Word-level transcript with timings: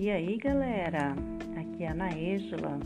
E 0.00 0.10
aí, 0.10 0.38
galera? 0.38 1.12
Aqui 1.58 1.82
é 1.82 1.88
a 1.88 1.92
Ângela. 1.92 2.78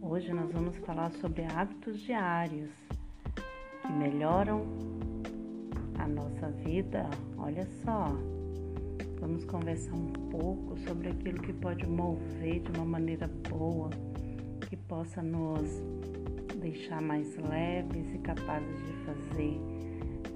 Hoje 0.00 0.32
nós 0.32 0.50
vamos 0.50 0.74
falar 0.78 1.12
sobre 1.20 1.44
hábitos 1.44 2.00
diários 2.00 2.70
que 3.82 3.92
melhoram 3.92 4.64
a 5.98 6.08
nossa 6.08 6.48
vida. 6.64 7.06
Olha 7.36 7.66
só. 7.84 8.06
Vamos 9.20 9.44
conversar 9.44 9.92
um 9.92 10.10
pouco 10.30 10.78
sobre 10.78 11.10
aquilo 11.10 11.38
que 11.42 11.52
pode 11.52 11.86
mover 11.86 12.60
de 12.60 12.78
uma 12.78 12.86
maneira 12.86 13.28
boa, 13.50 13.90
que 14.70 14.76
possa 14.76 15.22
nos 15.22 15.68
deixar 16.62 17.02
mais 17.02 17.36
leves 17.36 18.10
e 18.14 18.18
capazes 18.20 18.78
de 18.86 18.92
fazer 19.04 19.60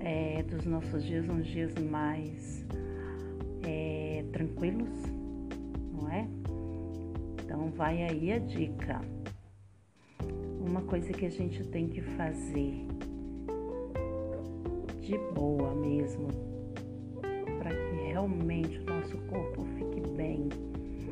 é, 0.01 0.43
dos 0.43 0.67
nossos 0.67 1.03
dias 1.03 1.27
uns 1.27 1.47
dias 1.47 1.73
mais 1.91 2.67
é, 3.63 4.27
tranquilos? 4.31 5.16
Então 7.47 7.71
vai 7.71 8.03
aí 8.03 8.33
a 8.33 8.41
dica. 8.41 9.01
Uma 10.61 10.83
coisa 10.83 11.13
que 11.13 11.25
a 11.25 11.31
gente 11.31 11.63
tem 11.69 11.87
que 11.87 12.03
fazer 12.03 12.85
de 15.01 15.17
boa 15.33 15.73
mesmo, 15.77 16.27
para 17.61 17.71
que 17.71 18.09
realmente 18.09 18.81
o 18.81 18.85
nosso 18.87 19.17
corpo 19.29 19.65
fique 19.79 20.01
bem, 20.17 20.49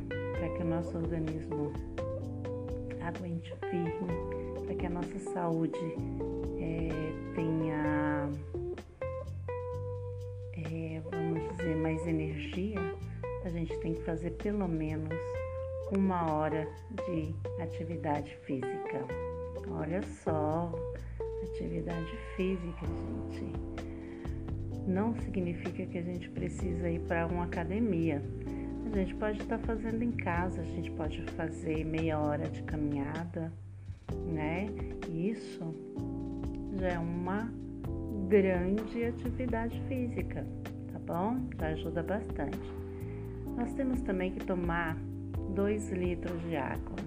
para 0.09 0.49
que 0.49 0.61
o 0.61 0.65
nosso 0.65 0.97
organismo 0.97 1.71
aguente 2.99 3.53
firme, 3.69 4.13
para 4.65 4.75
que 4.75 4.85
a 4.87 4.89
nossa 4.89 5.19
saúde 5.31 5.79
é, 6.59 7.33
tenha, 7.33 8.29
é, 10.51 11.01
vamos 11.09 11.49
dizer, 11.55 11.77
mais 11.77 12.05
energia 12.05 12.81
a 13.45 13.49
gente 13.49 13.77
tem 13.77 13.93
que 13.93 14.01
fazer 14.01 14.31
pelo 14.31 14.67
menos 14.67 15.13
uma 15.91 16.33
hora 16.33 16.67
de 17.05 17.35
atividade 17.61 18.35
física. 18.45 19.05
Olha 19.69 20.01
só, 20.03 20.71
atividade 21.43 22.17
física, 22.35 22.85
gente. 23.31 23.53
Não 24.87 25.15
significa 25.15 25.85
que 25.85 25.97
a 25.97 26.01
gente 26.01 26.29
precisa 26.29 26.89
ir 26.89 26.99
para 27.01 27.27
uma 27.27 27.45
academia. 27.45 28.21
A 28.85 28.97
gente 28.97 29.15
pode 29.15 29.41
estar 29.41 29.57
fazendo 29.59 30.03
em 30.03 30.11
casa, 30.11 30.61
a 30.61 30.65
gente 30.65 30.91
pode 30.91 31.21
fazer 31.31 31.83
meia 31.83 32.19
hora 32.19 32.47
de 32.47 32.61
caminhada, 32.63 33.51
né? 34.27 34.67
Isso 35.09 35.73
já 36.79 36.89
é 36.89 36.99
uma 36.99 37.51
grande 38.27 39.05
atividade 39.05 39.81
física, 39.87 40.45
tá 40.91 40.99
bom? 40.99 41.47
Já 41.59 41.67
ajuda 41.67 42.03
bastante. 42.03 42.85
Nós 43.57 43.73
temos 43.73 44.01
também 44.01 44.31
que 44.31 44.45
tomar 44.45 44.97
2 45.55 45.89
litros 45.91 46.41
de 46.41 46.57
água. 46.57 46.97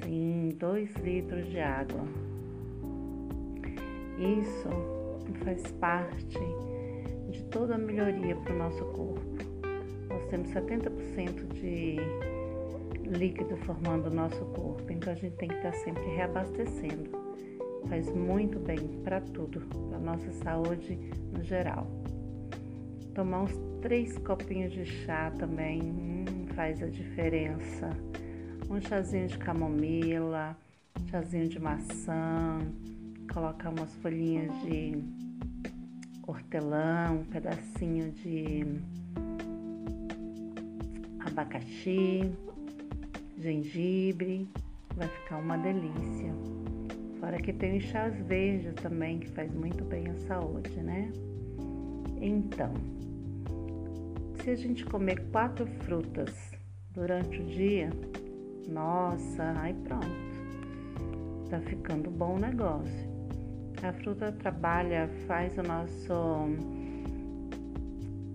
Sim, 0.00 0.50
2 0.58 0.94
litros 1.02 1.44
de 1.50 1.58
água. 1.58 2.04
Isso 4.16 4.68
faz 5.44 5.72
parte 5.72 6.38
de 7.30 7.42
toda 7.44 7.74
a 7.74 7.78
melhoria 7.78 8.36
para 8.36 8.54
o 8.54 8.58
nosso 8.58 8.84
corpo. 8.84 9.20
Nós 10.08 10.24
temos 10.26 10.50
70% 10.50 11.48
de 11.54 11.96
líquido 13.18 13.56
formando 13.58 14.06
o 14.06 14.14
nosso 14.14 14.44
corpo, 14.44 14.84
então 14.92 15.12
a 15.12 15.16
gente 15.16 15.34
tem 15.34 15.48
que 15.48 15.56
estar 15.56 15.72
sempre 15.72 16.04
reabastecendo. 16.14 17.10
Faz 17.88 18.08
muito 18.14 18.60
bem 18.60 19.00
para 19.02 19.20
tudo, 19.20 19.60
para 19.88 19.96
a 19.96 20.00
nossa 20.00 20.30
saúde 20.44 20.96
no 21.32 21.42
geral. 21.42 21.88
Tomar 23.14 23.42
uns 23.42 23.58
três 23.80 24.16
copinhos 24.18 24.72
de 24.72 24.86
chá 24.86 25.32
também 25.32 25.82
hum, 25.82 26.41
faz 26.54 26.82
a 26.82 26.86
diferença. 26.86 27.90
Um 28.68 28.80
chazinho 28.80 29.28
de 29.28 29.38
camomila, 29.38 30.56
chazinho 31.10 31.48
de 31.48 31.58
maçã, 31.58 32.58
colocar 33.32 33.70
umas 33.70 33.94
folhinhas 33.96 34.50
de 34.62 35.02
hortelã, 36.26 37.10
um 37.12 37.24
pedacinho 37.24 38.10
de 38.12 38.64
abacaxi, 41.20 42.32
gengibre, 43.38 44.48
vai 44.94 45.08
ficar 45.08 45.38
uma 45.38 45.56
delícia. 45.58 46.32
Fora 47.18 47.38
que 47.38 47.52
tem 47.52 47.78
os 47.78 47.84
chás 47.84 48.14
verdes 48.26 48.74
também, 48.74 49.18
que 49.18 49.28
faz 49.28 49.52
muito 49.52 49.84
bem 49.84 50.08
à 50.08 50.14
saúde, 50.26 50.80
né? 50.80 51.10
Então, 52.20 52.72
se 54.42 54.50
a 54.50 54.56
gente 54.56 54.84
comer 54.84 55.30
quatro 55.30 55.64
frutas 55.84 56.34
durante 56.90 57.40
o 57.40 57.46
dia, 57.46 57.90
nossa, 58.68 59.54
aí 59.60 59.72
pronto, 59.72 60.08
tá 61.48 61.60
ficando 61.60 62.10
bom 62.10 62.34
o 62.34 62.38
negócio. 62.40 63.12
A 63.82 63.92
fruta 63.92 64.32
trabalha, 64.32 65.08
faz 65.28 65.56
o 65.58 65.62
nosso, 65.62 66.12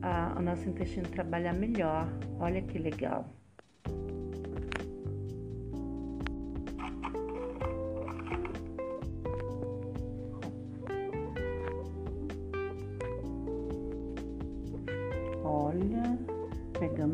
a, 0.02 0.36
o 0.38 0.42
nosso 0.42 0.68
intestino 0.70 1.08
trabalhar 1.10 1.54
melhor. 1.54 2.08
Olha 2.40 2.62
que 2.62 2.78
legal. 2.78 3.37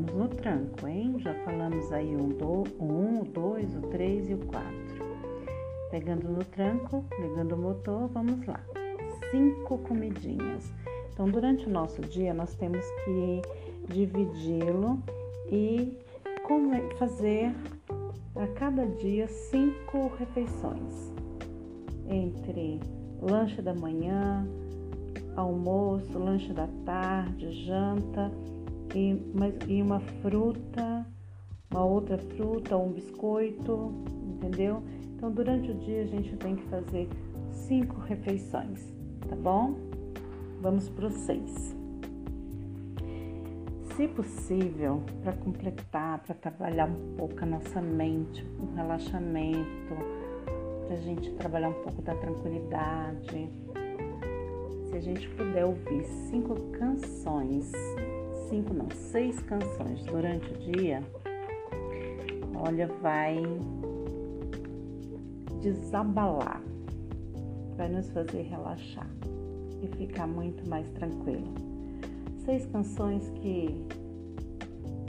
Pegamos 0.04 0.14
no 0.14 0.28
tranco, 0.28 0.88
hein? 0.88 1.16
Já 1.20 1.34
falamos 1.46 1.92
aí 1.92 2.16
um, 2.16 2.30
do, 2.30 2.64
um, 2.80 3.22
o 3.22 3.26
dois, 3.26 3.76
o 3.76 3.82
três 3.90 4.30
e 4.30 4.34
o 4.34 4.38
quatro. 4.40 5.04
Pegando 5.90 6.28
no 6.30 6.44
tranco, 6.44 7.06
ligando 7.20 7.54
o 7.54 7.58
motor, 7.58 8.08
vamos 8.10 8.46
lá. 8.46 8.60
Cinco 9.32 9.78
comidinhas. 9.80 10.72
Então, 11.12 11.28
durante 11.30 11.68
o 11.68 11.70
nosso 11.70 12.02
dia, 12.02 12.34
nós 12.34 12.56
temos 12.56 12.86
que 13.06 13.42
dividi-lo 13.94 15.02
e 15.52 15.98
fazer 16.98 17.54
a 18.36 18.48
cada 18.56 18.86
dia 18.86 19.28
cinco 19.28 20.12
refeições 20.18 21.14
entre 22.08 22.80
lanche 23.22 23.62
da 23.62 23.74
manhã, 23.74 24.46
almoço, 25.36 26.18
lanche 26.18 26.52
da 26.52 26.68
tarde, 26.86 27.52
janta 27.66 28.32
e, 28.94 29.20
mas, 29.34 29.56
e 29.68 29.82
uma 29.82 30.00
fruta, 30.00 31.06
uma 31.72 31.84
outra 31.84 32.18
fruta, 32.18 32.78
um 32.78 32.92
biscoito, 32.92 33.92
entendeu? 34.24 34.84
Então 35.16 35.32
durante 35.32 35.72
o 35.72 35.74
dia 35.76 36.04
a 36.04 36.06
gente 36.06 36.36
tem 36.38 36.56
que 36.56 36.64
fazer 36.64 37.10
cinco 37.52 38.00
refeições, 38.02 38.94
tá 39.28 39.36
bom? 39.36 39.76
Vamos 40.62 40.90
para 40.90 41.08
os 41.08 41.14
seis. 41.14 41.76
Se 43.96 44.08
possível, 44.08 45.04
para 45.22 45.34
completar, 45.34 46.20
para 46.24 46.34
trabalhar 46.34 46.88
um 46.88 47.16
pouco 47.16 47.36
a 47.44 47.46
nossa 47.46 47.80
mente, 47.80 48.44
o 48.60 48.76
relaxamento, 48.76 49.96
para 50.88 50.96
a 50.96 51.00
gente 51.00 51.32
trabalhar 51.34 51.70
um 51.70 51.84
pouco 51.84 52.02
da 52.02 52.16
tranquilidade, 52.16 53.50
se 54.90 54.98
a 54.98 55.00
gente 55.00 55.30
puder 55.30 55.66
ouvir 55.66 56.04
cinco 56.06 56.56
canções, 56.72 57.72
cinco 58.54 58.72
não, 58.72 58.88
seis 58.92 59.40
canções 59.42 60.04
durante 60.06 60.54
o 60.54 60.58
dia, 60.60 61.02
olha, 62.54 62.86
vai 63.02 63.42
desabalar, 65.60 66.62
vai 67.76 67.90
nos 67.90 68.12
fazer 68.12 68.44
relaxar 68.44 69.10
e 69.82 69.88
ficar 69.98 70.28
muito 70.28 70.70
mais 70.70 70.88
tranquilo. 70.92 71.52
Seis 72.46 72.64
canções 72.68 73.28
que 73.42 73.76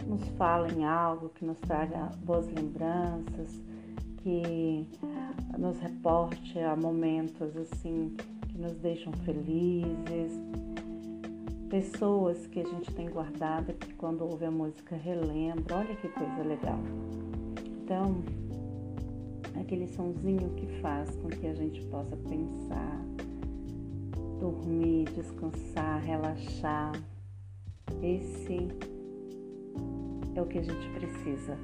nos 0.06 0.26
falem 0.38 0.87
algo, 0.87 1.29
que 1.29 1.44
nos 1.44 1.58
traga 1.58 2.12
boas 2.25 2.47
lembranças, 2.47 3.62
que 4.23 4.88
nos 5.58 5.79
reporte 5.81 6.58
a 6.61 6.75
momentos 6.75 7.55
assim 7.58 8.17
que 8.49 8.56
nos 8.56 8.73
deixam 8.76 9.12
felizes, 9.12 10.32
pessoas 11.75 12.47
que 12.47 12.61
a 12.61 12.65
gente 12.65 12.94
tem 12.94 13.11
guardada 13.11 13.73
que 13.73 13.94
quando 13.94 14.23
ouve 14.23 14.44
a 14.44 14.50
música 14.50 14.94
relembra, 14.94 15.79
olha 15.79 15.97
que 15.97 16.06
coisa 16.06 16.44
legal. 16.44 16.79
Então, 17.82 18.23
aquele 19.61 19.88
sonzinho 19.88 20.50
que 20.50 20.69
faz 20.81 21.17
com 21.17 21.29
que 21.29 21.44
a 21.49 21.53
gente 21.53 21.82
possa 21.87 22.17
pensar, 22.17 23.05
dormir, 24.38 25.06
descansar, 25.17 26.00
relaxar. 26.00 26.93
Esse 28.00 28.69
é 30.37 30.41
o 30.41 30.47
que 30.47 30.59
a 30.59 30.62
gente 30.62 30.88
precisa. 30.91 31.59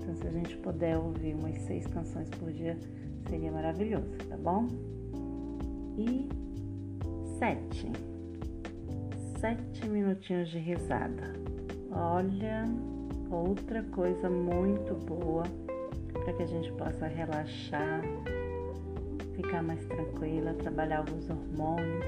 Então, 0.00 0.16
se 0.16 0.26
a 0.26 0.30
gente 0.32 0.56
puder 0.56 0.98
ouvir 0.98 1.36
umas 1.36 1.56
seis 1.58 1.86
canções 1.86 2.28
por 2.30 2.50
dia, 2.50 2.76
seria 3.28 3.52
maravilhoso, 3.52 4.10
tá 4.28 4.36
bom? 4.36 4.66
e 5.96 6.28
sete. 7.38 8.11
Sete 9.42 9.88
minutinhos 9.88 10.50
de 10.50 10.58
risada. 10.60 11.32
Olha, 11.90 12.64
outra 13.28 13.82
coisa 13.82 14.30
muito 14.30 14.94
boa 14.94 15.42
para 16.12 16.32
que 16.32 16.44
a 16.44 16.46
gente 16.46 16.72
possa 16.74 17.08
relaxar, 17.08 18.02
ficar 19.34 19.60
mais 19.64 19.84
tranquila, 19.86 20.54
trabalhar 20.54 20.98
alguns 20.98 21.28
hormônios, 21.28 22.04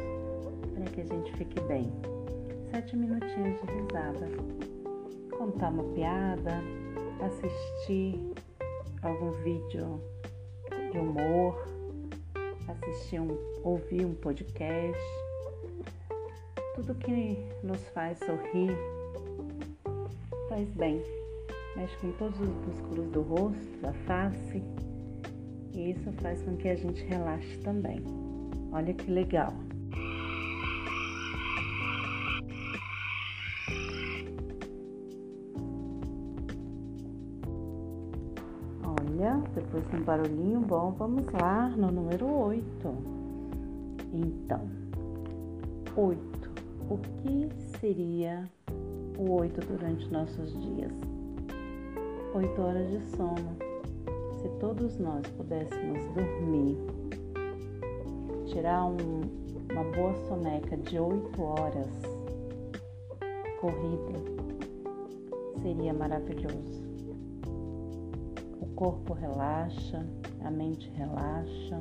para 0.75 0.85
que 0.85 1.01
a 1.01 1.07
gente 1.07 1.33
fique 1.33 1.61
bem. 1.63 1.93
Sete 2.71 2.97
minutinhos 2.97 3.61
de 3.63 3.67
risada. 3.67 4.29
Contar 5.37 5.71
uma 5.71 5.93
piada, 5.93 6.63
assistir 7.21 8.33
algum 9.03 9.33
vídeo 9.43 10.01
de 10.93 10.99
humor, 10.99 11.67
assistir 12.69 13.19
um, 13.19 13.37
ouvir 13.65 14.05
um 14.05 14.15
podcast, 14.15 15.24
tudo 16.75 16.95
que 16.97 17.39
nos 17.63 17.81
faz 17.91 18.19
sorrir 18.19 18.77
faz 20.49 20.69
bem. 20.73 21.03
Mexe 21.77 21.97
com 21.99 22.13
todos 22.13 22.39
os 22.41 22.49
músculos 22.49 23.11
do 23.11 23.23
rosto, 23.23 23.81
da 23.81 23.93
face, 23.93 24.63
e 25.73 25.91
isso 25.91 26.13
faz 26.21 26.43
com 26.43 26.57
que 26.57 26.69
a 26.69 26.77
gente 26.77 27.03
relaxe 27.05 27.59
também. 27.59 28.01
Olha 28.73 28.93
que 28.93 29.11
legal. 29.11 29.53
Olha, 38.85 39.43
depois 39.55 39.89
de 39.89 39.97
um 39.97 40.05
barulhinho 40.05 40.61
bom, 40.61 40.93
vamos 40.93 41.25
lá 41.33 41.69
no 41.71 41.91
número 41.91 42.27
8. 42.27 42.65
Então, 44.13 44.69
8. 45.97 46.34
O 46.89 46.99
que 46.99 47.49
seria 47.81 48.49
o 49.19 49.33
8 49.33 49.61
durante 49.67 50.09
nossos 50.11 50.53
dias? 50.53 50.93
8 52.35 52.61
horas 52.61 52.91
de 52.91 53.01
sono. 53.17 53.57
Se 54.41 54.49
todos 54.61 54.99
nós 54.99 55.27
pudéssemos 55.37 56.05
dormir, 56.15 56.77
tirar 58.47 58.85
um, 58.87 59.23
uma 59.73 59.85
boa 59.93 60.15
soneca 60.27 60.77
de 60.77 60.99
8 60.99 61.43
horas 61.43 61.91
corrida, 63.61 64.19
seria 65.63 65.95
maravilhoso 65.95 66.85
corpo 68.75 69.13
relaxa, 69.15 70.05
a 70.45 70.51
mente 70.51 70.91
relaxa, 70.91 71.81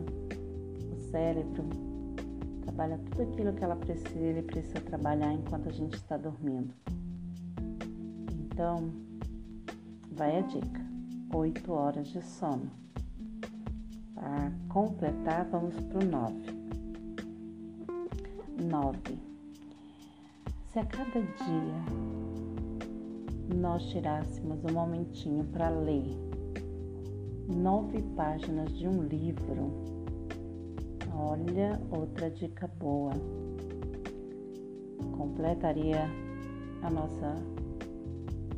o 0.92 0.96
cérebro 1.12 1.66
trabalha 2.74 2.98
tudo 3.12 3.22
aquilo 3.22 3.54
que 3.54 3.64
ela 3.64 3.76
precisa, 3.76 4.20
ele 4.20 4.42
precisa 4.42 4.82
trabalhar 4.82 5.32
enquanto 5.32 5.70
a 5.70 5.72
gente 5.72 5.96
está 5.96 6.18
dormindo. 6.18 6.74
Então, 8.32 8.92
vai 10.12 10.40
a 10.40 10.42
dica: 10.42 10.82
8 11.34 11.72
horas 11.72 12.08
de 12.08 12.22
sono. 12.24 12.70
Para 14.16 14.52
completar, 14.70 15.46
vamos 15.52 15.76
para 15.76 16.00
o 16.00 16.06
9. 16.06 16.36
9. 18.60 19.00
Se 20.72 20.80
a 20.80 20.86
cada 20.86 21.22
dia 21.22 21.84
nós 23.56 23.84
tirássemos 23.92 24.64
um 24.64 24.74
momentinho 24.74 25.44
para 25.46 25.70
ler 25.70 26.18
nove 27.48 28.02
páginas 28.16 28.76
de 28.76 28.88
um 28.88 29.04
livro. 29.04 30.03
Olha, 31.16 31.80
outra 31.92 32.30
dica 32.30 32.68
boa. 32.80 33.14
Completaria 35.16 36.10
a 36.82 36.90
nossa 36.90 37.36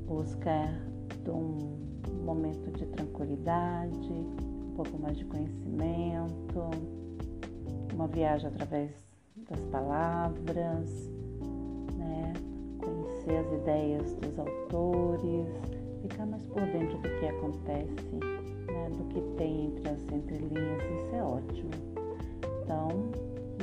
busca 0.08 0.74
de 1.24 1.30
um 1.30 1.78
momento 2.24 2.72
de 2.72 2.86
tranquilidade, 2.88 4.10
um 4.10 4.74
pouco 4.76 4.98
mais 5.00 5.18
de 5.18 5.26
conhecimento, 5.26 6.70
uma 7.94 8.08
viagem 8.08 8.48
através 8.48 8.92
das 9.50 9.60
palavras, 9.66 11.10
né? 11.98 12.34
conhecer 12.80 13.38
as 13.38 13.54
ideias 13.54 14.16
dos 14.16 14.40
autores, 14.40 15.48
ficar 16.02 16.26
mais 16.26 16.46
por 16.46 16.62
dentro 16.62 16.98
do 16.98 17.10
que 17.20 17.28
acontece 17.28 18.46
do 18.98 19.04
que 19.06 19.22
tem 19.38 19.68
entre 19.68 19.90
as 19.90 20.02
entrelinhas, 20.12 20.84
isso 20.84 21.16
é 21.16 21.24
ótimo. 21.24 21.85
Então, 22.66 22.88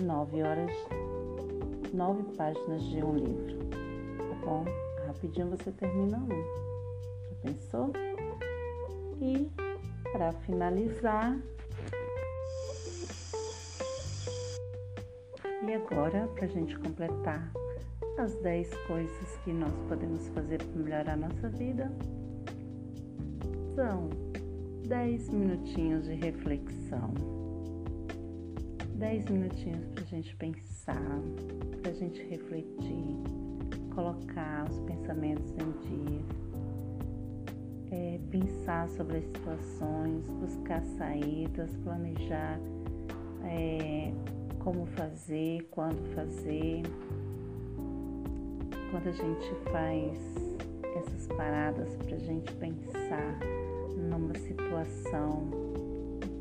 nove 0.00 0.44
horas, 0.44 0.70
nove 1.92 2.22
páginas 2.36 2.84
de 2.84 3.02
um 3.02 3.16
livro, 3.16 3.58
tá 4.16 4.46
bom? 4.46 4.64
Rapidinho 5.08 5.50
você 5.50 5.72
termina 5.72 6.18
um. 6.18 6.28
Já 6.28 7.34
pensou? 7.42 7.92
E 9.20 9.50
para 10.12 10.30
finalizar, 10.32 11.36
e 15.66 15.74
agora 15.74 16.28
para 16.36 16.44
a 16.44 16.48
gente 16.48 16.78
completar 16.78 17.52
as 18.18 18.36
10 18.36 18.72
coisas 18.86 19.36
que 19.42 19.52
nós 19.52 19.74
podemos 19.88 20.28
fazer 20.28 20.62
para 20.62 20.80
melhorar 20.80 21.14
a 21.14 21.16
nossa 21.16 21.48
vida, 21.48 21.90
são 23.74 24.10
10 24.86 25.28
minutinhos 25.30 26.04
de 26.04 26.14
reflexão. 26.14 27.41
10 29.02 29.24
minutinhos 29.30 29.84
para 29.88 30.04
a 30.04 30.06
gente 30.06 30.36
pensar, 30.36 31.20
para 31.82 31.90
a 31.90 31.94
gente 31.94 32.22
refletir, 32.22 33.16
colocar 33.92 34.64
os 34.70 34.78
pensamentos 34.78 35.50
em 35.50 35.72
dia, 35.80 36.20
é, 37.90 38.20
pensar 38.30 38.88
sobre 38.90 39.16
as 39.16 39.24
situações, 39.24 40.24
buscar 40.30 40.80
saídas, 40.96 41.76
planejar 41.78 42.60
é, 43.42 44.12
como 44.60 44.86
fazer, 44.86 45.66
quando 45.72 46.00
fazer. 46.14 46.82
Quando 48.92 49.08
a 49.08 49.12
gente 49.12 49.54
faz 49.72 50.16
essas 50.96 51.26
paradas 51.36 51.96
para 51.96 52.14
a 52.14 52.20
gente 52.20 52.52
pensar 52.54 53.36
numa 53.96 54.38
situação 54.38 55.50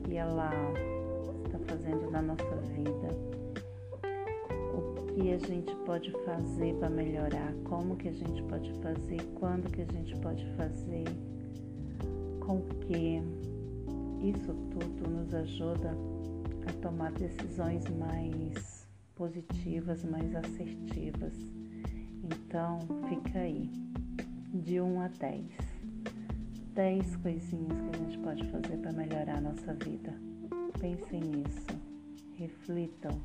que 0.04 0.16
ela 0.16 0.52
fazendo 1.64 2.10
na 2.12 2.22
nossa 2.22 2.56
vida, 2.76 3.10
o 4.74 5.06
que 5.14 5.32
a 5.32 5.38
gente 5.38 5.76
pode 5.86 6.12
fazer 6.26 6.76
para 6.76 6.90
melhorar, 6.90 7.54
como 7.66 7.96
que 7.96 8.10
a 8.10 8.14
gente 8.14 8.42
pode 8.44 8.72
fazer, 8.82 9.22
quando 9.36 9.72
que 9.72 9.82
a 9.82 9.86
gente 9.86 10.16
pode 10.18 10.46
fazer, 10.56 11.06
com 12.40 12.62
que 12.82 13.22
isso 14.28 14.54
tudo 14.72 15.10
nos 15.10 15.34
ajuda 15.34 15.96
a 16.68 16.74
tomar 16.82 17.12
decisões 17.14 17.84
mais 17.90 18.88
positivas, 19.16 20.04
mais 20.04 20.36
assertivas. 20.36 21.34
Então, 22.24 22.80
fica 23.10 23.40
aí, 23.40 23.70
de 24.54 24.80
1 24.80 25.02
a 25.02 25.08
10. 25.08 25.46
10 26.74 27.16
coisinhas 27.18 27.82
que 27.82 27.96
a 27.96 27.98
gente 28.00 28.18
pode 28.20 28.48
fazer 28.50 28.78
para 28.78 28.92
melhorar 28.94 29.38
a 29.38 29.42
nossa 29.42 29.74
vida. 29.74 30.31
Pensem 30.80 31.20
nisso, 31.22 31.68
reflitam, 32.38 33.22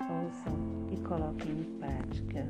ouçam 0.00 0.86
e 0.92 0.96
coloquem 1.02 1.50
em 1.50 1.78
prática. 1.78 2.46